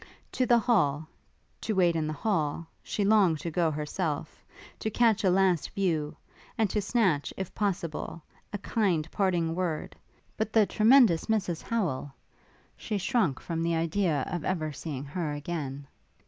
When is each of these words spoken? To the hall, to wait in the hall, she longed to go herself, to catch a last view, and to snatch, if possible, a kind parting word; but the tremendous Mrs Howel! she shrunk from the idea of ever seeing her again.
To 0.31 0.47
the 0.47 0.57
hall, 0.57 1.07
to 1.61 1.73
wait 1.75 1.95
in 1.95 2.07
the 2.07 2.13
hall, 2.13 2.65
she 2.81 3.05
longed 3.05 3.37
to 3.41 3.51
go 3.51 3.69
herself, 3.69 4.43
to 4.79 4.89
catch 4.89 5.23
a 5.23 5.29
last 5.29 5.69
view, 5.75 6.17
and 6.57 6.67
to 6.71 6.81
snatch, 6.81 7.31
if 7.37 7.53
possible, 7.53 8.23
a 8.51 8.57
kind 8.57 9.07
parting 9.11 9.53
word; 9.53 9.95
but 10.37 10.53
the 10.53 10.65
tremendous 10.65 11.25
Mrs 11.25 11.61
Howel! 11.61 12.11
she 12.75 12.97
shrunk 12.97 13.39
from 13.39 13.61
the 13.61 13.75
idea 13.75 14.23
of 14.27 14.43
ever 14.43 14.71
seeing 14.71 15.03
her 15.05 15.33
again. 15.33 15.85